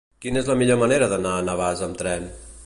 Quina 0.25 0.39
és 0.39 0.47
la 0.51 0.55
millor 0.61 0.79
manera 0.85 1.11
d'anar 1.11 1.35
a 1.41 1.45
Navàs 1.51 1.85
amb 1.91 2.01
tren? 2.03 2.27